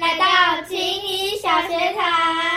[0.00, 2.53] 来到青衣小学堂。